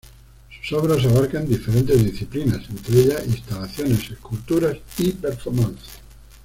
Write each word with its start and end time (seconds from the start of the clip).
Sus 0.57 0.79
obras 0.79 1.05
abarcan 1.05 1.47
diferentes 1.47 2.03
disciplinas, 2.03 2.67
entre 2.71 3.01
ellas 3.01 3.23
instalaciones, 3.27 4.09
esculturas 4.09 4.77
y 4.97 5.11
performance. 5.11 5.89